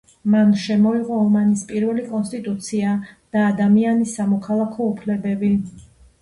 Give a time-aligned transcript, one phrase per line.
[0.35, 2.95] მან შემოიღო ომანის პირველი კონსტიტუცია
[3.37, 5.53] და ადამიანის სამოქალაქო უფლებები.